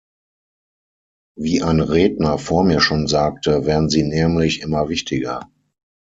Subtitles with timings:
[1.37, 5.47] Wie ein Redner vor mir schon sagte, werden sie nämlich immer wichtiger.